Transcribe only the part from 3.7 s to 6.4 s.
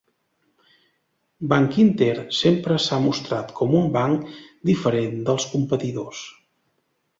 un banc diferent dels competidors.